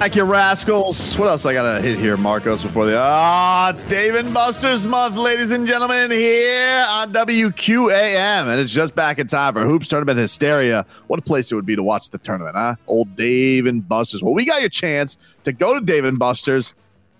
Back 0.00 0.16
you 0.16 0.24
rascals. 0.24 1.18
What 1.18 1.28
else 1.28 1.44
I 1.44 1.52
gotta 1.52 1.82
hit 1.82 1.98
here, 1.98 2.16
Marcos, 2.16 2.62
before 2.62 2.86
the 2.86 2.96
Ah, 2.98 3.68
it's 3.68 3.84
Dave 3.84 4.14
and 4.14 4.32
Buster's 4.32 4.86
month, 4.86 5.14
ladies 5.16 5.50
and 5.50 5.66
gentlemen, 5.66 6.10
here 6.10 6.86
on 6.88 7.12
WQAM. 7.12 8.46
And 8.46 8.58
it's 8.58 8.72
just 8.72 8.94
back 8.94 9.18
in 9.18 9.26
time 9.26 9.52
for 9.52 9.60
Hoops 9.60 9.88
Tournament 9.88 10.18
Hysteria. 10.18 10.86
What 11.08 11.18
a 11.18 11.22
place 11.22 11.52
it 11.52 11.54
would 11.54 11.66
be 11.66 11.76
to 11.76 11.82
watch 11.82 12.08
the 12.08 12.16
tournament, 12.16 12.56
huh? 12.56 12.76
Old 12.86 13.14
Dave 13.14 13.66
and 13.66 13.86
Buster's. 13.86 14.22
Well, 14.22 14.32
we 14.32 14.46
got 14.46 14.62
your 14.62 14.70
chance 14.70 15.18
to 15.44 15.52
go 15.52 15.78
to 15.78 15.84
Dave 15.84 16.06
and 16.06 16.18
Buster's 16.18 16.72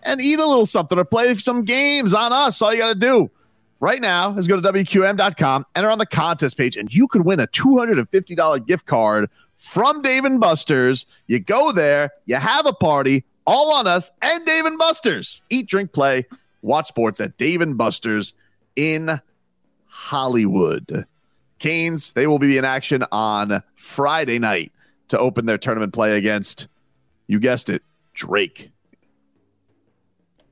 and 0.03 0.19
eat 0.19 0.39
a 0.39 0.47
little 0.47 0.65
something 0.65 0.99
or 0.99 1.05
play 1.05 1.35
some 1.35 1.67
games 1.67 2.15
on 2.15 2.33
us. 2.33 2.63
All 2.63 2.73
you 2.73 2.81
gotta 2.81 2.99
do 2.99 3.31
right 3.81 4.01
now 4.01 4.35
is 4.39 4.49
go 4.49 4.59
to 4.59 4.73
WQAM.com, 4.73 5.67
enter 5.75 5.91
on 5.91 5.99
the 5.99 6.07
contest 6.07 6.57
page, 6.57 6.79
and 6.79 6.91
you 6.91 7.09
could 7.09 7.27
win 7.27 7.41
a 7.41 7.47
$250 7.49 8.67
gift 8.67 8.87
card 8.87 9.29
from 9.61 10.01
Dave 10.01 10.25
and 10.25 10.41
Buster's. 10.41 11.07
You 11.27 11.39
go 11.39 11.71
there, 11.71 12.11
you 12.25 12.37
have 12.37 12.67
a 12.67 12.73
party, 12.73 13.25
all 13.47 13.73
on 13.75 13.87
us 13.87 14.11
and 14.21 14.45
Dave 14.45 14.65
and 14.65 14.79
Buster's. 14.79 15.43
Eat, 15.51 15.69
drink, 15.69 15.93
play, 15.93 16.27
watch 16.63 16.89
sports 16.89 17.21
at 17.21 17.37
Dave 17.37 17.61
and 17.61 17.79
Buster's 17.79 18.33
in 18.75 19.21
Hollywood. 19.87 21.07
Canes, 21.59 22.15
they 22.15 22.27
will 22.27 22.39
be 22.39 22.57
in 22.57 22.65
action 22.65 23.05
on 23.13 23.63
Friday 23.75 24.39
night 24.39 24.73
to 25.09 25.19
open 25.19 25.45
their 25.45 25.59
tournament 25.59 25.93
play 25.93 26.17
against, 26.17 26.67
you 27.27 27.39
guessed 27.39 27.69
it, 27.69 27.83
Drake. 28.15 28.71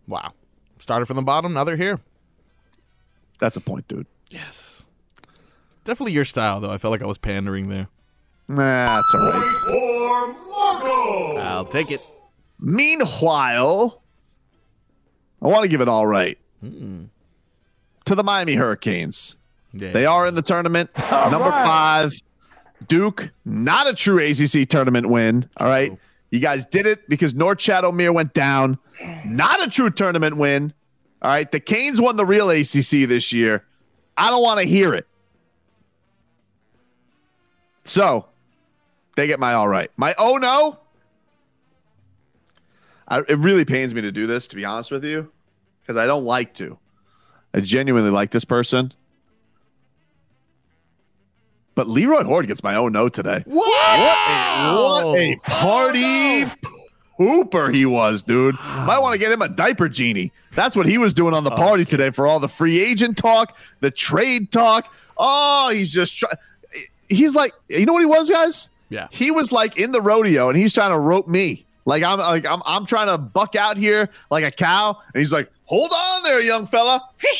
Wow. 0.07 0.33
Started 0.79 1.07
from 1.07 1.17
the 1.17 1.23
bottom, 1.23 1.55
now 1.55 1.65
they're 1.65 1.77
here. 1.77 1.99
That's 3.41 3.57
a 3.57 3.61
point, 3.61 3.89
dude. 3.89 4.07
Yes. 4.31 4.85
Definitely 5.85 6.13
your 6.13 6.25
style, 6.27 6.61
though. 6.61 6.71
I 6.71 6.77
felt 6.77 6.93
like 6.93 7.03
I 7.03 7.07
was 7.07 7.19
pandering 7.19 7.69
there. 7.69 7.89
Nah, 8.49 8.97
that's 8.97 9.15
all 9.15 9.21
right. 9.21 10.35
I'll 11.41 11.67
take 11.67 11.91
it. 11.91 12.01
Meanwhile, 12.59 14.03
I 15.43 15.47
want 15.47 15.63
to 15.65 15.69
give 15.69 15.81
it 15.81 15.89
all 15.89 16.07
right 16.07 16.39
hmm. 16.61 17.05
to 18.07 18.15
the 18.15 18.25
Miami 18.25 18.55
Hurricanes. 18.55 19.37
Yeah. 19.73 19.93
They 19.93 20.07
are 20.07 20.27
in 20.27 20.35
the 20.35 20.43
tournament. 20.43 20.91
Number 21.11 21.51
five, 21.51 22.15
Duke, 22.87 23.31
not 23.45 23.87
a 23.87 23.95
true 23.95 24.19
ACC 24.19 24.69
tournament 24.69 25.09
win. 25.09 25.49
All 25.59 25.69
right. 25.69 25.97
You 26.31 26.41
guys 26.41 26.67
did 26.67 26.87
it 26.87 27.09
because 27.09 27.35
Norchad 27.35 27.83
Omier 27.83 28.13
went 28.13 28.35
down. 28.35 28.79
Not 29.25 29.67
a 29.67 29.71
true 29.71 29.91
tournament 29.91 30.37
win. 30.37 30.73
All 31.23 31.31
right. 31.31 31.51
The 31.51 31.61
Canes 31.61 32.01
won 32.01 32.17
the 32.17 32.27
real 32.27 32.51
ACC 32.51 33.09
this 33.09 33.33
year. 33.33 33.65
I 34.17 34.31
don't 34.31 34.43
want 34.43 34.61
to 34.61 34.67
hear 34.67 34.95
it. 34.95 35.07
So 37.85 38.27
they 39.19 39.27
get 39.27 39.41
my 39.41 39.53
all 39.55 39.67
right. 39.67 39.91
My 39.97 40.15
oh 40.17 40.37
no. 40.37 40.79
I, 43.09 43.21
it 43.27 43.39
really 43.39 43.65
pains 43.65 43.95
me 43.95 44.03
to 44.03 44.13
do 44.13 44.27
this, 44.27 44.47
to 44.49 44.57
be 44.57 44.65
honest 44.65 44.91
with 44.91 45.05
you, 45.05 45.33
because 45.81 45.97
I 45.97 46.07
don't 46.07 46.25
like 46.25 46.55
to. 46.55 46.79
I 47.53 47.61
genuinely 47.61 48.11
like 48.11 48.31
this 48.31 48.45
person. 48.45 48.93
But 51.75 51.89
Leroy 51.89 52.23
Hoard 52.23 52.47
gets 52.47 52.63
my 52.63 52.77
oh 52.77 52.89
no 52.89 53.09
today. 53.09 53.43
What? 53.47 53.67
What 53.67 55.05
a, 55.05 55.13
what 55.13 55.19
a 55.19 55.35
oh, 55.35 55.41
party 55.43 56.45
pooper 57.19 57.75
he 57.75 57.87
was, 57.87 58.23
dude. 58.23 58.55
Might 58.87 59.01
want 59.01 59.15
to 59.15 59.19
get 59.19 59.33
him 59.33 59.43
a 59.43 59.49
diaper 59.49 59.89
genie. 59.89 60.33
That's 60.53 60.77
what 60.77 60.87
he 60.87 60.99
was 60.99 61.13
doing 61.13 61.35
on 61.35 61.43
the 61.43 61.51
oh, 61.51 61.57
party 61.57 61.85
today 61.85 62.11
for 62.11 62.27
all 62.27 62.39
the 62.39 62.49
free 62.49 62.81
agent 62.81 63.17
talk, 63.17 63.57
the 63.81 63.91
trade 63.91 64.53
talk. 64.53 64.93
Oh, 65.17 65.71
he's 65.71 65.93
just 65.93 66.19
trying. 66.19 66.35
He's 67.09 67.35
like, 67.35 67.53
you 67.69 67.87
know 67.87 67.95
what 67.95 68.01
he 68.01 68.07
was, 68.07 68.31
guys? 68.31 68.71
Yeah. 68.89 69.09
He 69.11 69.31
was 69.31 69.53
like 69.53 69.79
in 69.79 69.93
the 69.93 70.01
rodeo 70.01 70.49
and 70.49 70.57
he's 70.57 70.75
trying 70.75 70.91
to 70.91 70.99
rope 70.99 71.29
me. 71.29 71.65
Like 71.85 72.03
I'm 72.03 72.19
like 72.19 72.47
I'm 72.47 72.63
I'm 72.67 72.85
trying 72.85 73.07
to 73.07 73.17
buck 73.17 73.57
out 73.57 73.79
here 73.79 74.11
like 74.31 74.45
a 74.45 74.51
cow, 74.51 75.01
and 75.15 75.21
he's 75.21 75.33
like, 75.33 75.51
"Hold 75.65 75.91
on 75.91 76.23
there, 76.23 76.39
young 76.43 76.67
fella." 76.67 77.01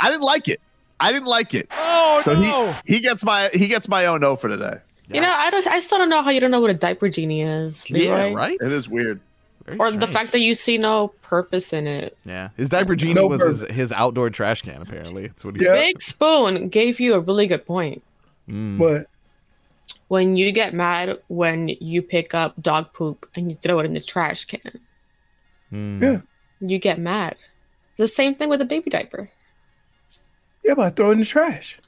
I 0.00 0.10
didn't 0.10 0.22
like 0.22 0.48
it. 0.48 0.60
I 0.98 1.12
didn't 1.12 1.28
like 1.28 1.54
it. 1.54 1.68
Oh, 1.70 2.20
so 2.24 2.34
no. 2.34 2.72
he 2.84 2.94
he 2.94 3.00
gets 3.00 3.24
my 3.24 3.50
he 3.52 3.68
gets 3.68 3.88
my 3.88 4.06
own 4.06 4.20
no 4.20 4.34
for 4.34 4.48
today. 4.48 4.78
You 5.10 5.20
know, 5.20 5.30
I 5.32 5.48
don't. 5.50 5.66
I 5.68 5.78
still 5.80 5.98
don't 5.98 6.10
know 6.10 6.22
how 6.22 6.30
you 6.30 6.40
don't 6.40 6.50
know 6.50 6.60
what 6.60 6.70
a 6.70 6.74
diaper 6.74 7.08
genie 7.08 7.42
is. 7.42 7.88
Leroy. 7.88 8.30
Yeah, 8.30 8.34
right? 8.34 8.58
It 8.60 8.72
is 8.72 8.88
weird. 8.88 9.20
Very 9.64 9.78
Or 9.78 9.90
the 9.90 10.06
fact 10.06 10.32
that 10.32 10.40
you 10.40 10.54
see 10.54 10.76
no 10.76 11.08
purpose 11.22 11.72
in 11.72 11.86
it. 11.86 12.16
Yeah. 12.24 12.48
His 12.56 12.68
diaper 12.68 12.96
genie 12.96 13.14
No 13.14 13.26
was 13.26 13.42
his, 13.42 13.62
his 13.68 13.92
outdoor 13.92 14.30
trash 14.30 14.62
can, 14.62 14.82
apparently. 14.82 15.28
That's 15.28 15.44
what 15.44 15.56
he 15.56 15.64
Yeah. 15.64 15.74
Big 15.74 16.02
Spoon 16.02 16.68
gave 16.68 17.00
you 17.00 17.14
a 17.14 17.20
really 17.20 17.46
good 17.46 17.66
point. 17.66 18.02
Mm. 18.48 18.78
But 18.78 19.08
When 20.08 20.36
you 20.36 20.52
get 20.52 20.74
mad 20.74 21.18
when 21.28 21.68
you 21.80 22.02
pick 22.02 22.34
up 22.34 22.54
dog 22.62 22.92
poop 22.92 23.28
and 23.34 23.50
you 23.50 23.56
throw 23.56 23.78
it 23.80 23.86
in 23.86 23.94
the 23.94 24.00
trash 24.00 24.44
can, 24.46 24.80
Mm. 25.72 26.00
yeah, 26.02 26.20
you 26.66 26.78
get 26.78 26.98
mad. 26.98 27.36
It's 27.90 27.98
the 27.98 28.08
same 28.08 28.34
thing 28.34 28.48
with 28.48 28.60
a 28.60 28.64
baby 28.64 28.90
diaper. 28.90 29.30
yeah, 30.64 30.74
but 30.74 30.86
I 30.86 30.90
throw 30.90 31.10
it 31.10 31.12
in 31.14 31.18
the 31.20 31.24
trash. 31.26 31.78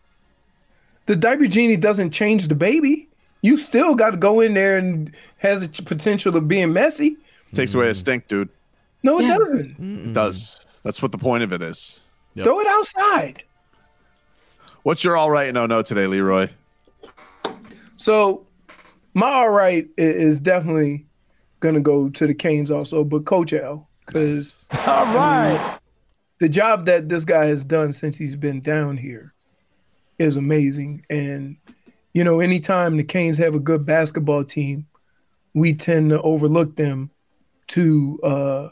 The 1.07 1.17
diaper 1.17 1.47
genie 1.47 1.77
doesn't 1.77 2.11
change 2.11 2.49
the 2.49 2.55
baby. 2.55 3.09
You 3.43 3.57
still 3.57 3.95
got 3.95 4.11
to 4.11 4.17
go 4.19 4.41
in 4.41 4.53
there 4.55 4.77
and 4.77 5.13
has 5.39 5.63
a 5.65 5.69
potential 5.83 6.37
of 6.37 6.47
being 6.47 6.73
messy. 6.75 7.17
Takes 7.55 7.75
away 7.75 7.89
a 7.89 7.95
stink, 7.95 8.29
dude. 8.29 8.49
No, 9.03 9.19
it 9.19 9.23
Yeah. 9.25 9.39
doesn't. 9.39 9.77
It 10.09 10.13
does. 10.13 10.61
That's 10.85 11.01
what 11.03 11.11
the 11.13 11.19
point 11.19 11.43
of 11.43 11.53
it 11.53 11.63
is. 11.63 12.01
Yep. 12.35 12.45
Throw 12.45 12.61
it 12.61 12.67
outside. 12.67 13.43
What's 14.83 15.03
your 15.05 15.17
all 15.17 15.31
right 15.31 15.49
and 15.49 15.55
no 15.55 15.67
no 15.67 15.83
today, 15.83 16.07
Leroy? 16.07 16.49
So 18.01 18.47
my 19.13 19.31
all 19.31 19.51
right 19.51 19.87
is 19.99 20.41
definitely 20.41 21.07
gonna 21.61 21.81
go 21.81 22.09
to 22.09 22.27
the 22.27 22.33
Canes 22.33 22.71
also, 22.71 23.05
but 23.05 23.27
Coach 23.27 23.53
L 23.53 23.91
because 24.07 24.65
all 24.87 25.05
right, 25.15 25.79
the 26.39 26.49
job 26.49 26.87
that 26.87 27.11
this 27.11 27.27
guy 27.27 27.45
has 27.45 27.63
done 27.63 27.93
since 27.93 28.17
he's 28.17 28.37
been 28.37 28.63
down 28.63 28.97
here 28.97 29.35
is 30.19 30.37
amazing. 30.37 31.05
And 31.11 31.59
you 32.15 32.25
know, 32.25 32.41
anytime 32.41 32.97
the 32.97 33.05
Canes 33.05 33.37
have 33.37 33.55
a 33.55 33.61
good 33.61 33.85
basketball 33.85 34.45
team, 34.45 34.87
we 35.53 35.75
tend 35.75 36.09
to 36.09 36.23
overlook 36.23 36.77
them 36.77 37.11
to 37.69 38.19
uh, 38.23 38.69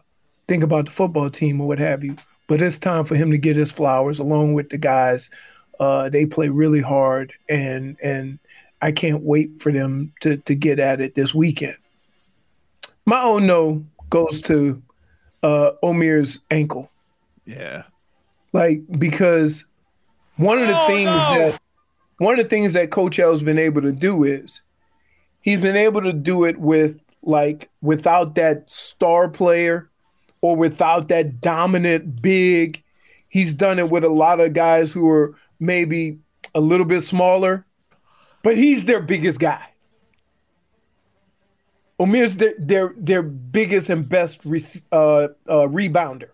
think 0.48 0.64
about 0.64 0.86
the 0.86 0.90
football 0.90 1.28
team 1.28 1.60
or 1.60 1.68
what 1.68 1.78
have 1.78 2.02
you. 2.02 2.16
But 2.46 2.62
it's 2.62 2.78
time 2.78 3.04
for 3.04 3.14
him 3.14 3.30
to 3.32 3.36
get 3.36 3.56
his 3.56 3.70
flowers 3.70 4.20
along 4.20 4.54
with 4.54 4.70
the 4.70 4.78
guys. 4.78 5.28
Uh, 5.78 6.08
they 6.08 6.24
play 6.24 6.48
really 6.48 6.80
hard, 6.80 7.34
and 7.50 7.98
and 8.02 8.38
I 8.80 8.92
can't 8.92 9.22
wait 9.22 9.60
for 9.60 9.72
them 9.72 10.12
to 10.20 10.36
to 10.38 10.54
get 10.54 10.78
at 10.78 11.00
it 11.00 11.14
this 11.14 11.34
weekend. 11.34 11.76
My 13.06 13.22
own 13.22 13.46
no 13.46 13.84
goes 14.10 14.40
to 14.42 14.82
uh, 15.42 15.72
Omier's 15.82 16.40
ankle, 16.50 16.90
Yeah. 17.46 17.84
like 18.52 18.82
because 18.98 19.64
one 20.36 20.58
of 20.58 20.68
the 20.68 20.86
things 20.86 21.10
that 21.10 21.60
one 22.18 22.38
of 22.38 22.44
the 22.44 22.48
things 22.48 22.72
that 22.74 22.90
Coach 22.90 23.18
L's 23.18 23.42
been 23.42 23.58
able 23.58 23.82
to 23.82 23.92
do 23.92 24.24
is 24.24 24.62
he's 25.40 25.60
been 25.60 25.76
able 25.76 26.02
to 26.02 26.12
do 26.12 26.44
it 26.44 26.58
with 26.58 27.00
like 27.22 27.68
without 27.82 28.34
that 28.34 28.68
star 28.70 29.28
player 29.28 29.88
or 30.40 30.54
without 30.56 31.08
that 31.08 31.40
dominant 31.40 32.20
big. 32.22 32.82
He's 33.28 33.54
done 33.54 33.78
it 33.78 33.90
with 33.90 34.04
a 34.04 34.08
lot 34.08 34.40
of 34.40 34.52
guys 34.54 34.92
who 34.92 35.08
are 35.10 35.34
maybe 35.60 36.18
a 36.54 36.60
little 36.60 36.86
bit 36.86 37.02
smaller, 37.02 37.64
but 38.42 38.56
he's 38.56 38.84
their 38.84 39.00
biggest 39.00 39.40
guy. 39.40 39.66
Omier's 42.00 42.36
their 42.36 42.54
their, 42.58 42.94
their 42.96 43.22
biggest 43.22 43.88
and 43.88 44.08
best 44.08 44.44
re- 44.44 44.62
uh, 44.92 45.28
uh, 45.48 45.66
rebounder, 45.66 46.30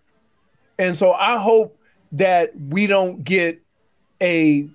and 0.77 0.95
so 0.97 1.11
I 1.13 1.37
hope 1.39 1.79
that 2.11 2.51
we 2.55 2.87
don't 2.87 3.23
get 3.23 3.61
a 4.21 4.67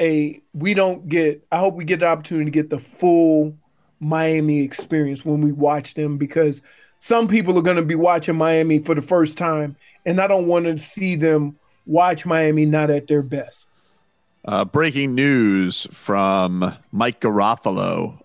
a 0.00 0.40
we 0.52 0.74
don't 0.74 1.08
get. 1.08 1.46
I 1.50 1.58
hope 1.58 1.74
we 1.74 1.84
get 1.84 2.00
the 2.00 2.06
opportunity 2.06 2.46
to 2.46 2.50
get 2.50 2.68
the 2.68 2.78
full 2.78 3.56
Miami 4.00 4.60
experience 4.62 5.24
when 5.24 5.40
we 5.40 5.52
watch 5.52 5.94
them 5.94 6.18
because 6.18 6.60
some 6.98 7.26
people 7.26 7.58
are 7.58 7.62
going 7.62 7.76
to 7.76 7.82
be 7.82 7.94
watching 7.94 8.36
Miami 8.36 8.80
for 8.80 8.94
the 8.94 9.00
first 9.00 9.38
time, 9.38 9.76
and 10.04 10.20
I 10.20 10.26
don't 10.26 10.46
want 10.46 10.66
to 10.66 10.78
see 10.78 11.16
them 11.16 11.56
watch 11.86 12.26
Miami 12.26 12.66
not 12.66 12.90
at 12.90 13.08
their 13.08 13.22
best. 13.22 13.68
Uh, 14.44 14.64
breaking 14.64 15.14
news 15.14 15.86
from 15.92 16.74
Mike 16.90 17.20
Garafolo 17.20 18.18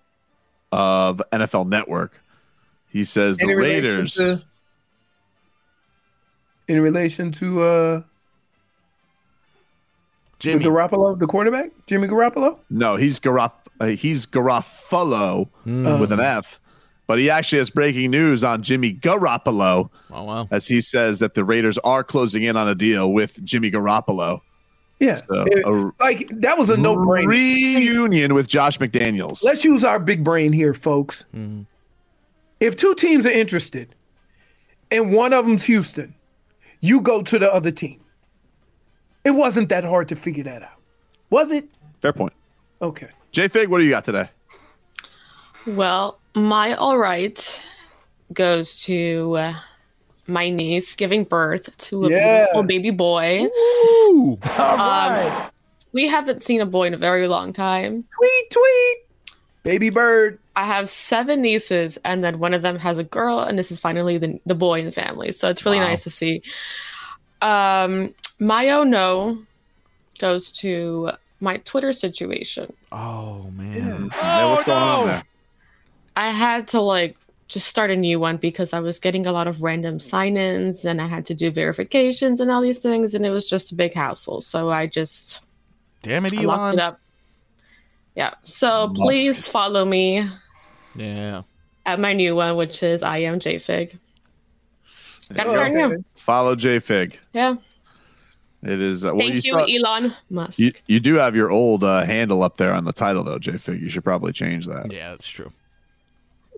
of 0.72 1.22
NFL 1.32 1.68
Network. 1.68 2.12
He 2.88 3.04
says 3.04 3.36
the 3.36 3.44
In 3.44 3.48
relation 3.56 3.84
Raiders. 3.84 4.14
to- 4.14 4.42
in 6.66 6.80
relation 6.82 7.32
to 7.32 7.62
uh, 7.62 8.02
Jimmy. 10.38 10.64
the 10.64 10.70
Garoppolo, 10.70 11.18
the 11.18 11.26
quarterback, 11.26 11.70
Jimmy 11.86 12.08
Garoppolo. 12.08 12.58
no, 12.70 12.96
he's 12.96 13.18
Garof- 13.20 13.52
uh, 13.80 13.86
he's 13.86 14.26
Garafolo 14.26 15.48
with 15.64 16.12
an 16.12 16.20
F. 16.20 16.60
But 17.06 17.18
he 17.18 17.30
actually 17.30 17.58
has 17.58 17.70
breaking 17.70 18.10
news 18.10 18.44
on 18.44 18.62
Jimmy 18.62 18.92
Garoppolo 18.92 19.88
Oh 20.10 20.24
wow. 20.24 20.48
as 20.50 20.66
he 20.68 20.82
says 20.82 21.20
that 21.20 21.32
the 21.34 21.42
Raiders 21.42 21.78
are 21.78 22.04
closing 22.04 22.42
in 22.42 22.54
on 22.54 22.68
a 22.68 22.74
deal 22.74 23.10
with 23.10 23.42
Jimmy 23.42 23.70
Garoppolo. 23.70 24.40
Yeah, 25.00 25.16
So, 25.16 25.44
It- 25.44 25.64
a 25.64 25.92
like 26.00 26.28
that 26.40 26.58
was 26.58 26.70
a 26.70 26.76
no 26.76 26.96
brainer. 26.96 27.28
reunion 27.28 28.34
with 28.34 28.48
Josh 28.48 28.78
McDaniels. 28.78 29.44
Let's 29.44 29.64
use 29.64 29.84
our 29.84 29.98
big 30.00 30.24
brain 30.24 30.52
here, 30.52 30.74
folks. 30.74 31.24
If 32.60 32.76
two 32.76 32.94
teams 32.96 33.24
are 33.24 33.30
interested, 33.30 33.94
and 34.90 35.12
one 35.12 35.32
of 35.32 35.46
them's 35.46 35.64
Houston, 35.64 36.14
you 36.80 37.00
go 37.00 37.22
to 37.22 37.38
the 37.38 37.52
other 37.52 37.70
team. 37.70 38.00
It 39.24 39.30
wasn't 39.32 39.68
that 39.68 39.84
hard 39.84 40.08
to 40.08 40.16
figure 40.16 40.42
that 40.44 40.62
out, 40.62 40.80
was 41.30 41.52
it? 41.52 41.68
Fair 42.02 42.12
point. 42.12 42.32
Okay. 42.82 43.08
J 43.30 43.46
Fig, 43.48 43.68
what 43.68 43.78
do 43.78 43.84
you 43.84 43.90
got 43.90 44.04
today? 44.04 44.30
Well, 45.66 46.18
my 46.34 46.74
all 46.74 46.98
right 46.98 47.62
goes 48.32 48.80
to 48.82 49.36
uh, 49.36 49.54
my 50.28 50.50
niece 50.50 50.94
giving 50.94 51.24
birth 51.24 51.76
to 51.78 52.04
a 52.04 52.10
Yeah. 52.10 52.38
beautiful 52.44 52.62
baby 52.64 52.90
boy. 52.90 53.44
Ooh. 53.46 54.38
All 54.58 54.76
right. 55.10 55.50
We 55.92 56.06
haven't 56.06 56.42
seen 56.42 56.60
a 56.60 56.66
boy 56.66 56.86
in 56.86 56.94
a 56.94 56.98
very 56.98 57.26
long 57.28 57.52
time. 57.52 58.04
tweet, 58.18 58.50
tweet. 58.50 58.96
Baby 59.64 59.90
bird. 59.90 60.38
I 60.54 60.64
have 60.64 60.90
seven 60.90 61.40
nieces, 61.42 61.98
and 62.04 62.22
then 62.22 62.38
one 62.38 62.52
of 62.54 62.62
them 62.62 62.78
has 62.78 62.98
a 62.98 63.04
girl, 63.04 63.38
and 63.40 63.58
this 63.58 63.70
is 63.70 63.78
finally 63.78 64.18
the, 64.18 64.38
the 64.44 64.54
boy 64.54 64.80
in 64.80 64.86
the 64.86 64.92
family. 64.92 65.32
So 65.32 65.48
it's 65.48 65.64
really 65.64 65.78
Wow. 65.78 65.88
nice 65.88 66.04
to 66.04 66.10
see. 66.10 66.42
Um, 67.42 68.14
my 68.38 68.68
oh 68.70 68.84
no 68.84 69.38
goes 70.18 70.50
to 70.52 71.12
my 71.40 71.58
Twitter 71.58 71.92
situation. 71.92 72.72
Oh 72.92 73.50
man. 73.56 74.10
Yeah, 74.12 74.50
what's 74.50 74.64
going 74.64 74.78
on 74.78 75.06
there? 75.06 75.22
I 76.16 76.30
had 76.30 76.68
to 76.68 76.80
like 76.80 77.16
just 77.48 77.66
start 77.66 77.90
a 77.90 77.96
new 77.96 78.20
one 78.20 78.36
because 78.36 78.72
I 78.72 78.80
was 78.80 79.00
getting 79.00 79.26
a 79.26 79.32
lot 79.32 79.48
of 79.48 79.62
random 79.62 79.98
sign-ins 80.00 80.84
and 80.84 81.00
I 81.00 81.06
had 81.06 81.24
to 81.26 81.34
do 81.34 81.50
verifications 81.50 82.40
and 82.40 82.50
all 82.50 82.60
these 82.60 82.78
things 82.78 83.14
and 83.14 83.24
it 83.24 83.30
was 83.30 83.48
just 83.48 83.72
a 83.72 83.74
big 83.74 83.94
hassle. 83.94 84.40
So 84.42 84.70
I 84.70 84.86
just 84.86 85.40
Damn 86.02 86.26
it, 86.26 86.34
I 86.38 86.42
locked 86.42 86.60
Elon. 86.60 86.74
it 86.74 86.80
up. 86.82 87.00
Yeah. 88.14 88.34
So 88.42 88.88
Musk. 88.88 89.00
please 89.00 89.46
follow 89.46 89.84
me 89.84 90.28
Yeah. 90.94 91.42
at 91.86 91.98
my 91.98 92.12
new 92.12 92.36
one, 92.36 92.56
which 92.56 92.82
is 92.82 93.02
I 93.02 93.18
am 93.18 93.40
JFig. 93.40 93.98
Gotta 95.34 95.50
start 95.50 95.72
Okay. 95.72 95.86
new. 95.94 96.04
Follow 96.16 96.54
J 96.54 96.78
Fig. 96.80 97.18
Yeah. 97.32 97.56
It 98.62 98.80
is. 98.82 99.04
Uh, 99.04 99.08
well, 99.14 99.20
Thank 99.20 99.34
you, 99.34 99.40
still- 99.42 99.66
Elon 99.86 100.14
Musk. 100.30 100.58
You, 100.58 100.72
you 100.86 101.00
do 101.00 101.14
have 101.14 101.36
your 101.36 101.50
old 101.50 101.84
uh, 101.84 102.04
handle 102.04 102.42
up 102.42 102.56
there 102.56 102.72
on 102.72 102.84
the 102.84 102.92
title, 102.92 103.22
though, 103.22 103.38
J 103.38 103.56
Fig. 103.58 103.80
You 103.80 103.88
should 103.88 104.02
probably 104.04 104.32
change 104.32 104.66
that. 104.66 104.92
Yeah, 104.92 105.10
that's 105.10 105.28
true. 105.28 105.52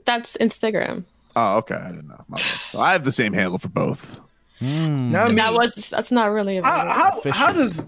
That's 0.05 0.37
Instagram. 0.38 1.05
Oh, 1.37 1.58
okay. 1.58 1.75
I 1.75 1.91
didn't 1.91 2.08
know. 2.08 2.25
My 2.29 2.38
bad. 2.38 2.81
I 2.81 2.93
have 2.93 3.05
the 3.05 3.12
same 3.12 3.32
handle 3.32 3.58
for 3.58 3.69
both. 3.69 4.20
Now, 4.61 5.25
I 5.25 5.26
mean, 5.29 5.37
that 5.37 5.55
was 5.55 5.88
that's 5.88 6.12
not 6.12 6.26
really 6.32 6.58
a 6.58 6.62
how, 6.62 7.20
how, 7.25 7.31
how 7.31 7.52
does 7.52 7.82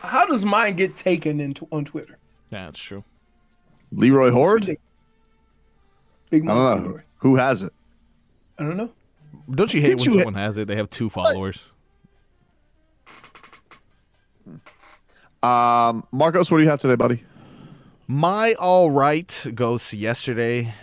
how 0.00 0.26
does 0.26 0.44
mine 0.44 0.76
get 0.76 0.94
taken 0.94 1.40
into 1.40 1.66
on 1.72 1.86
Twitter? 1.86 2.18
Yeah, 2.50 2.66
that's 2.66 2.80
true. 2.80 3.02
Leroy 3.92 4.30
Hoard? 4.30 4.76
Big 6.28 6.42
I 6.44 6.54
don't 6.54 6.84
know. 6.84 6.90
motherfucker. 6.90 7.02
Who 7.20 7.36
has 7.36 7.62
it? 7.62 7.72
I 8.58 8.64
don't 8.64 8.76
know. 8.76 8.90
Don't 9.50 9.72
you 9.72 9.80
hate 9.80 9.96
Did 9.96 10.00
when 10.00 10.04
you 10.04 10.10
ha- 10.12 10.24
someone 10.24 10.34
has 10.34 10.56
it? 10.58 10.68
They 10.68 10.76
have 10.76 10.90
two 10.90 11.08
followers. 11.08 11.72
Um, 15.42 16.06
Marcos, 16.10 16.50
what 16.50 16.58
do 16.58 16.64
you 16.64 16.70
have 16.70 16.80
today, 16.80 16.96
buddy? 16.96 17.22
My 18.08 18.54
all 18.58 18.90
right 18.90 19.46
goes 19.54 19.88
to 19.90 19.96
yesterday 19.96 20.74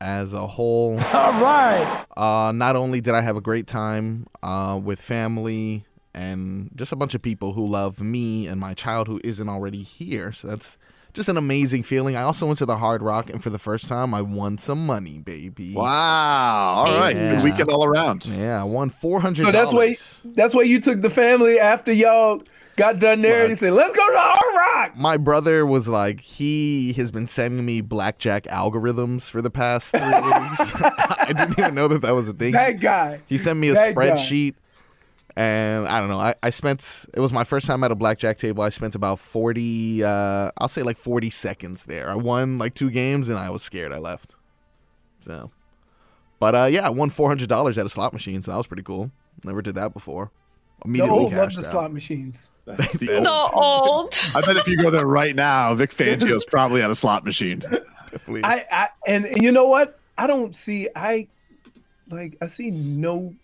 as 0.00 0.32
a 0.32 0.46
whole. 0.46 0.92
All 1.12 1.40
right. 1.40 2.04
Uh, 2.16 2.52
not 2.52 2.76
only 2.76 3.00
did 3.00 3.14
I 3.14 3.20
have 3.20 3.36
a 3.36 3.40
great 3.40 3.66
time 3.66 4.26
uh, 4.42 4.80
with 4.82 5.00
family 5.00 5.84
and 6.14 6.70
just 6.74 6.92
a 6.92 6.96
bunch 6.96 7.14
of 7.14 7.22
people 7.22 7.52
who 7.52 7.66
love 7.66 8.00
me 8.00 8.46
and 8.46 8.60
my 8.60 8.74
child 8.74 9.06
who 9.06 9.20
isn't 9.24 9.48
already 9.48 9.82
here, 9.82 10.32
so 10.32 10.48
that's 10.48 10.78
just 11.12 11.28
an 11.30 11.38
amazing 11.38 11.82
feeling. 11.82 12.14
I 12.14 12.22
also 12.22 12.46
went 12.46 12.58
to 12.58 12.66
the 12.66 12.76
Hard 12.76 13.02
Rock, 13.02 13.30
and 13.30 13.42
for 13.42 13.48
the 13.48 13.58
first 13.58 13.88
time, 13.88 14.12
I 14.12 14.20
won 14.20 14.58
some 14.58 14.84
money, 14.84 15.18
baby. 15.18 15.72
Wow. 15.72 16.84
All 16.86 17.00
right. 17.00 17.16
Yeah. 17.16 17.36
Good 17.36 17.44
weekend 17.44 17.70
all 17.70 17.84
around. 17.84 18.26
Yeah, 18.26 18.60
I 18.60 18.64
won 18.64 18.90
four 18.90 19.20
hundred. 19.20 19.46
So 19.46 19.50
that's 19.50 19.72
why 19.72 19.96
that's 20.24 20.54
why 20.54 20.62
you 20.62 20.78
took 20.78 21.00
the 21.00 21.10
family 21.10 21.58
after 21.58 21.90
y'all 21.90 22.42
got 22.76 22.98
done 22.98 23.22
there 23.22 23.42
and 23.42 23.50
he 23.50 23.56
said, 23.56 23.72
"Let's 23.72 23.94
go 23.94 24.06
to 24.10 24.18
Hard 24.18 24.86
Rock." 24.86 24.96
my 24.96 25.16
brother 25.16 25.64
was 25.66 25.88
like 25.88 26.20
he 26.20 26.92
has 26.94 27.10
been 27.10 27.26
sending 27.26 27.64
me 27.64 27.80
blackjack 27.80 28.44
algorithms 28.44 29.28
for 29.28 29.42
the 29.42 29.50
past 29.50 29.90
three 29.90 30.00
weeks. 30.04 30.72
I 30.82 31.32
didn't 31.36 31.58
even 31.58 31.74
know 31.74 31.88
that 31.88 32.02
that 32.02 32.12
was 32.12 32.28
a 32.28 32.32
thing. 32.32 32.52
That 32.52 32.80
guy. 32.80 33.20
He 33.26 33.38
sent 33.38 33.58
me 33.58 33.68
a 33.70 33.74
That 33.74 33.94
guy. 33.94 34.10
spreadsheet, 34.10 34.54
and 35.36 35.86
I 35.88 35.98
don't 36.00 36.08
know. 36.08 36.20
I, 36.20 36.34
I 36.42 36.50
spent 36.50 37.06
it 37.14 37.20
was 37.20 37.32
my 37.32 37.44
first 37.44 37.66
time 37.66 37.82
at 37.84 37.90
a 37.90 37.94
blackjack 37.94 38.38
table. 38.38 38.62
I 38.62 38.68
spent 38.70 38.94
about 38.94 39.18
forty, 39.18 40.02
uh, 40.04 40.50
I'll 40.58 40.68
say 40.68 40.82
like 40.82 40.98
forty 40.98 41.30
seconds 41.30 41.84
there. 41.86 42.10
I 42.10 42.14
won 42.14 42.58
like 42.58 42.74
two 42.74 42.90
games, 42.90 43.28
and 43.28 43.38
I 43.38 43.50
was 43.50 43.62
scared. 43.62 43.92
I 43.92 43.98
left. 43.98 44.36
So, 45.20 45.50
but 46.38 46.54
uh, 46.54 46.68
yeah, 46.70 46.86
I 46.86 46.90
won 46.90 47.10
four 47.10 47.28
hundred 47.28 47.48
dollars 47.48 47.76
at 47.78 47.86
a 47.86 47.88
slot 47.88 48.12
machine, 48.12 48.40
so 48.42 48.50
that 48.52 48.56
was 48.56 48.66
pretty 48.66 48.82
cool. 48.84 49.10
Never 49.44 49.60
did 49.62 49.74
that 49.74 49.92
before. 49.92 50.30
The 50.82 50.88
Immediately 50.88 51.18
old 51.18 51.32
love 51.32 51.48
cashed 51.48 51.56
the 51.60 51.66
out. 51.66 51.70
slot 51.70 51.92
machines. 51.92 52.50
The 52.66 52.74
the 52.98 53.28
old- 53.28 53.50
old. 53.54 54.14
I 54.34 54.40
bet 54.40 54.56
if 54.56 54.66
you 54.66 54.76
go 54.76 54.90
there 54.90 55.06
right 55.06 55.34
now, 55.36 55.72
Vic 55.74 55.92
Fangio's 55.94 56.44
probably 56.50 56.82
at 56.82 56.90
a 56.90 56.96
slot 56.96 57.24
machine. 57.24 57.60
Definitely. 57.60 58.42
I, 58.44 58.64
I 58.72 58.88
and, 59.06 59.24
and 59.24 59.40
you 59.42 59.52
know 59.52 59.66
what? 59.66 59.98
I 60.18 60.26
don't 60.26 60.54
see 60.54 60.88
I 60.96 61.28
like 62.10 62.36
I 62.42 62.46
see 62.48 62.70
no 62.72 63.34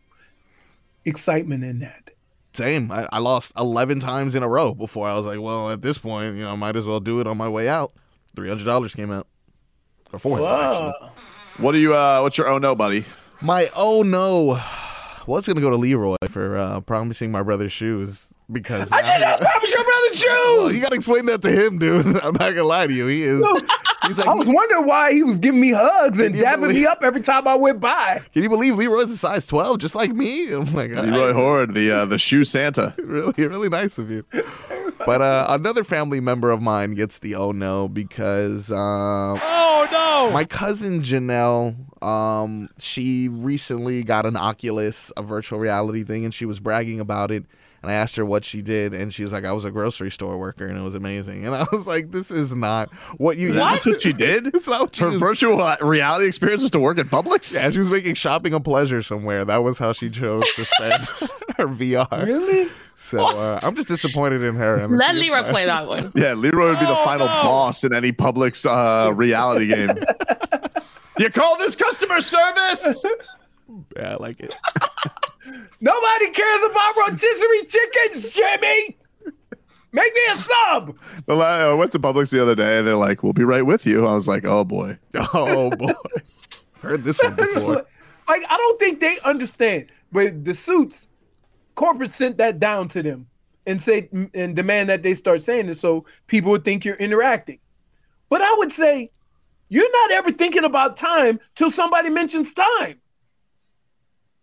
excitement 1.05 1.65
in 1.65 1.81
that. 1.81 2.11
Same. 2.53 2.91
I, 2.91 3.09
I 3.13 3.19
lost 3.19 3.53
eleven 3.57 4.01
times 4.01 4.35
in 4.35 4.43
a 4.43 4.49
row 4.49 4.75
before 4.75 5.09
I 5.09 5.15
was 5.15 5.25
like, 5.25 5.41
well, 5.41 5.71
at 5.71 5.83
this 5.83 5.99
point, 5.99 6.37
you 6.37 6.43
know, 6.43 6.51
I 6.51 6.57
might 6.57 6.77
as 6.77 6.85
well 6.87 7.01
do 7.01 7.21
it 7.21 7.27
on 7.27 7.37
my 7.37 7.49
way 7.49 7.69
out. 7.69 7.93
Three 8.35 8.49
hundred 8.49 8.65
dollars 8.65 8.95
came 8.95 9.11
out, 9.13 9.27
or 10.13 10.19
four 10.19 10.37
hundred 10.39 10.49
actually. 10.93 11.09
What 11.65 11.73
do 11.73 11.79
you? 11.79 11.95
uh 11.95 12.21
What's 12.23 12.37
your 12.39 12.49
oh 12.49 12.59
no, 12.59 12.75
buddy? 12.75 13.05
My 13.41 13.71
oh 13.77 14.03
no 14.03 14.61
was 15.27 15.47
gonna 15.47 15.61
go 15.61 15.71
to 15.71 15.77
Leroy 15.77 16.17
for 16.29 16.57
uh, 16.57 16.81
promising 16.81 17.31
my 17.31 17.43
brother 17.43 17.69
shoes 17.69 18.33
because 18.51 18.91
I 18.93 19.03
did 19.03 19.21
not 19.25 19.41
promise 19.41 19.73
your 19.73 19.85
brother 19.85 20.09
Well, 20.27 20.69
shoes. 20.69 20.77
you 20.77 20.83
gotta 20.83 20.97
explain 20.97 21.27
that 21.27 21.43
to 21.43 21.51
him, 21.51 21.79
dude. 21.79 22.07
I'm 22.23 22.33
not 22.35 22.39
gonna 22.39 22.65
lie 22.65 22.87
to 22.87 22.93
you. 22.93 23.07
He 23.07 23.23
is. 23.23 23.45
He's 24.07 24.19
like, 24.19 24.27
I 24.27 24.35
was 24.35 24.49
wondering 24.49 24.85
why 24.87 25.13
he 25.13 25.23
was 25.23 25.39
giving 25.39 25.61
me 25.61 25.71
hugs 25.71 26.19
and 26.19 26.31
Can 26.31 26.37
you 26.37 26.43
dabbing 26.43 26.69
me 26.75 26.87
up 26.87 26.99
every 27.05 27.21
time 27.21 27.47
I 27.47 27.55
went 27.55 27.79
by. 27.81 28.21
can 28.33 28.43
you 28.43 28.49
believe 28.49 28.75
Leroy's 28.77 29.13
a 29.13 29.17
size 29.17 29.47
12, 29.47 29.79
just 29.79 29.95
like 29.95 30.11
me? 30.13 30.53
I'm 30.53 30.65
like, 30.75 30.91
Leroy 30.91 31.33
Hoard, 31.33 31.73
the 31.75 31.91
uh, 31.93 32.05
the 32.07 32.19
shoe 32.19 32.43
Santa. 32.45 32.95
really, 32.99 33.33
really 33.47 33.69
nice 33.69 33.99
of 33.99 34.11
you. 34.11 34.25
But 35.07 35.23
uh, 35.23 35.47
another 35.51 35.85
family 35.85 36.21
member 36.21 36.51
of 36.51 36.61
mine 36.61 36.95
gets 36.95 37.21
the 37.21 37.37
oh 37.37 37.53
no 37.53 37.89
because 37.89 38.71
uh, 38.73 38.75
Oh 38.77 39.89
no! 39.91 40.33
my 40.33 40.45
cousin 40.45 41.01
Janelle 41.03 41.77
Um, 42.03 42.69
she 42.79 43.29
recently 43.29 44.03
got 44.03 44.27
an 44.27 44.37
Oculus, 44.37 45.13
a 45.17 45.23
virtual 45.23 45.59
reality 45.59 46.05
thing, 46.05 46.25
and 46.25 46.35
she 46.35 46.45
was 46.45 46.61
bragging 46.61 47.01
about 47.01 47.31
it. 47.31 47.45
And 47.83 47.91
I 47.91 47.95
asked 47.95 48.15
her 48.15 48.25
what 48.25 48.45
she 48.45 48.63
did, 48.63 48.95
and 48.95 49.13
she's 49.13 49.33
like, 49.33 49.45
"I 49.45 49.51
was 49.53 49.65
a 49.65 49.71
grocery 49.73 50.11
store 50.13 50.39
worker, 50.39 50.67
and 50.67 50.79
it 50.79 50.83
was 50.83 50.95
amazing." 50.95 51.45
And 51.47 51.53
I 51.57 51.67
was 51.73 51.85
like, 51.87 52.13
"This 52.13 52.31
is 52.31 52.55
not 52.55 52.93
what 53.17 53.39
you." 53.39 53.53
That's 53.55 53.85
what 53.85 54.01
she 54.01 54.13
did. 54.13 54.47
It's 54.55 54.69
not 54.69 54.81
what 54.83 54.95
she 54.97 55.03
Her 55.03 55.11
was- 55.11 55.19
virtual 55.21 55.57
reality 55.81 56.27
experience 56.27 56.63
was 56.63 56.71
to 56.73 56.79
work 56.81 56.99
at 56.99 57.07
Publix. 57.07 57.53
Yeah, 57.55 57.71
she 57.71 57.79
was 57.79 57.91
making 57.91 58.15
shopping 58.15 58.55
a 58.55 58.61
pleasure 58.61 59.03
somewhere. 59.03 59.45
That 59.45 59.65
was 59.65 59.79
how 59.81 59.93
she 59.93 60.11
chose 60.11 60.45
to 60.55 60.65
spend 60.65 61.03
her 61.57 61.67
VR. 61.67 62.25
Really? 62.25 62.69
So 62.95 63.25
uh, 63.27 63.59
I'm 63.65 63.75
just 63.75 63.89
disappointed 63.89 64.45
in 64.45 64.55
her. 64.55 64.87
Let 64.87 65.11
it's 65.11 65.19
Leroy 65.19 65.43
play 65.51 65.67
that 65.67 65.89
one. 65.89 66.13
Yeah, 66.15 66.35
Leroy 66.35 66.71
would 66.71 66.79
be 66.79 66.87
the 66.87 66.97
Oh, 66.97 67.05
final 67.05 67.27
no. 67.27 67.43
boss 67.43 67.83
in 67.83 67.93
any 67.93 68.13
Publix 68.13 68.65
uh, 68.65 69.13
reality 69.13 69.67
game. 69.67 69.91
You 71.19 71.31
call 71.31 71.59
this 71.59 71.77
customer 71.77 72.21
service? 72.21 73.05
Yeah, 73.97 74.13
I 74.13 74.17
like 74.17 74.41
it. 74.41 74.55
Nobody 75.81 76.31
cares 76.31 76.63
about 76.71 76.97
rotisserie 76.97 77.65
chickens, 77.67 78.33
Jimmy. 78.33 78.97
Make 79.95 80.15
me 80.15 80.21
a 80.31 80.37
sub. 80.37 80.97
The 81.27 81.35
la- 81.35 81.71
I 81.71 81.75
went 81.75 81.93
to 81.93 81.99
Publix 81.99 82.31
the 82.31 82.41
other 82.41 82.55
day 82.55 82.79
and 82.79 82.87
they're 82.87 82.97
like, 82.97 83.23
"We'll 83.23 83.35
be 83.35 83.45
right 83.45 83.65
with 83.65 83.85
you." 83.85 84.07
I 84.07 84.15
was 84.15 84.27
like, 84.27 84.45
"Oh 84.47 84.65
boy." 84.65 84.99
Oh 85.35 85.71
boy, 85.71 85.93
heard 86.81 87.05
this 87.05 87.21
one 87.23 87.35
before. 87.35 87.75
like 88.29 88.45
I 88.49 88.57
don't 88.57 88.79
think 88.79 89.01
they 89.01 89.19
understand. 89.21 89.93
But 90.11 90.45
the 90.45 90.55
suits, 90.55 91.09
corporate 91.75 92.11
sent 92.11 92.39
that 92.39 92.59
down 92.59 92.89
to 92.89 93.03
them 93.03 93.27
and 93.67 93.83
say 93.83 94.09
and 94.35 94.57
demand 94.57 94.89
that 94.89 95.03
they 95.03 95.15
start 95.15 95.43
saying 95.43 95.69
it 95.69 95.75
so 95.75 96.07
people 96.27 96.51
would 96.53 96.65
think 96.65 96.85
you're 96.87 96.97
interacting. 96.97 97.59
But 98.31 98.41
I 98.41 98.55
would 98.59 98.73
say 98.73 99.11
you're 99.73 99.91
not 99.91 100.11
ever 100.11 100.31
thinking 100.33 100.65
about 100.65 100.97
time 100.99 101.41
till 101.55 101.71
somebody 101.71 102.11
mentions 102.11 102.53
time. 102.53 103.01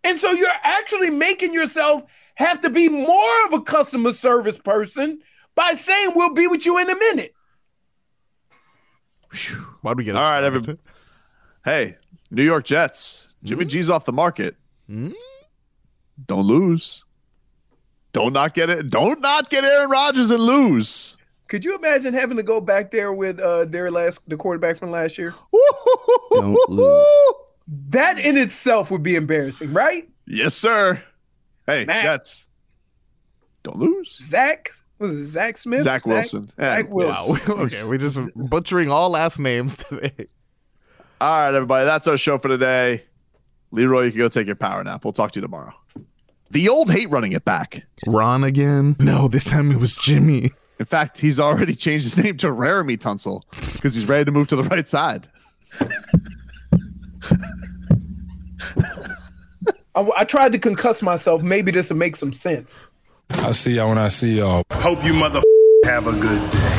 And 0.04 0.18
so 0.18 0.32
you're 0.32 0.50
actually 0.64 1.12
making 1.12 1.54
yourself 1.54 2.04
have 2.36 2.62
to 2.62 2.70
be 2.72 2.90
more 2.90 3.46
of 3.46 3.54
a 3.54 3.62
customer 3.62 4.12
service 4.12 4.58
person 4.58 5.20
by 5.54 5.74
saying 5.74 6.14
we'll 6.16 6.34
be 6.34 6.48
with 6.48 6.66
you 6.66 6.78
in 6.80 6.90
a 6.90 6.96
minute. 6.96 7.34
Why'd 9.82 9.98
we 9.98 10.04
get 10.04 10.16
All 10.16 10.22
right, 10.22 10.44
upset? 10.44 10.70
every- 10.70 10.78
Hey, 11.64 11.98
New 12.32 12.44
York 12.44 12.66
Jets. 12.66 13.28
Jimmy 13.44 13.66
G's 13.66 13.90
off 13.90 14.06
the 14.06 14.14
market. 14.14 14.56
Hmm? 14.88 15.12
Don't 16.26 16.46
lose. 16.46 17.06
Don't 18.14 18.34
not 18.34 18.54
get 18.56 18.70
it. 18.72 18.88
Don't 18.90 19.22
not 19.22 19.50
get 19.52 19.64
Aaron 19.64 19.90
Rodgers 19.92 20.32
and 20.32 20.42
lose. 20.42 21.18
Could 21.50 21.66
you 21.66 21.76
imagine 21.76 22.14
having 22.14 22.38
to 22.38 22.44
go 22.44 22.62
back 22.62 22.92
there 22.92 23.12
with 23.12 23.40
uh 23.40 23.66
their 23.66 23.92
last 23.92 24.28
the 24.30 24.38
quarterback 24.38 24.78
from 24.78 24.92
last 24.92 25.18
year? 25.18 25.34
Don't 26.34 26.58
lose. 26.70 27.08
That 27.90 28.18
in 28.20 28.38
itself 28.38 28.90
would 28.92 29.04
be 29.04 29.16
embarrassing, 29.16 29.74
right? 29.74 30.08
Yes, 30.26 30.56
sir. 30.56 31.04
Hey, 31.66 31.86
Matt. 31.86 32.04
Jets. 32.04 32.48
Don't 33.64 33.78
lose. 33.78 34.16
Zach 34.16 34.72
was 35.00 35.18
it 35.18 35.26
Zach 35.26 35.58
Smith? 35.58 35.82
Zach 35.82 36.06
Wilson. 36.06 36.52
Yeah. 36.58 36.76
Zach 36.76 36.90
Wilson. 36.90 37.40
Wow. 37.48 37.62
okay, 37.64 37.84
we're 37.84 37.98
just 37.98 38.30
butchering 38.36 38.92
all 38.92 39.10
last 39.10 39.40
names 39.40 39.78
today. 39.78 40.28
All 41.22 41.30
right, 41.32 41.54
everybody. 41.54 41.86
That's 41.86 42.08
our 42.08 42.18
show 42.18 42.38
for 42.38 42.48
today. 42.48 43.06
Leroy, 43.72 44.04
you 44.04 44.12
can 44.12 44.20
go 44.20 44.30
take 44.30 44.48
your 44.48 44.56
power 44.56 44.84
nap. 44.84 45.04
We'll 45.04 45.14
talk 45.14 45.32
to 45.32 45.40
you 45.40 45.42
tomorrow. 45.42 45.74
The 46.52 46.70
old 46.70 46.92
hate 46.92 47.10
running 47.10 47.32
it 47.32 47.46
back. 47.46 47.84
Ron 48.08 48.44
again? 48.44 48.96
No, 49.00 49.28
this 49.28 49.50
time 49.50 49.72
it 49.72 49.78
was 49.78 49.96
Jimmy. 49.96 50.52
In 50.80 50.86
fact, 50.86 51.18
he's 51.18 51.40
already 51.40 51.76
changed 51.76 52.06
his 52.06 52.18
name 52.18 52.38
to 52.38 52.48
Raremy 52.48 52.98
Tunsil 52.98 53.44
because 53.74 53.94
he's 53.94 54.08
ready 54.08 54.26
to 54.26 54.32
move 54.32 54.48
to 54.48 54.56
the 54.56 54.64
right 54.64 54.88
side. 54.88 55.28
I, 59.96 60.10
I 60.18 60.24
tried 60.24 60.54
to 60.54 60.60
concuss 60.60 61.02
myself. 61.02 61.42
Maybe 61.42 61.72
this 61.72 61.90
will 61.90 61.98
make 61.98 62.16
some 62.16 62.32
sense. 62.32 62.90
I 63.32 63.52
see 63.52 63.74
y'all 63.74 63.90
when 63.90 63.98
I 63.98 64.08
see 64.08 64.38
y'all. 64.38 64.64
Hope 64.76 65.04
you 65.04 65.14
mother 65.14 65.42
have 65.86 66.08
a 66.08 66.14
good 66.14 66.50
day. 66.50 66.79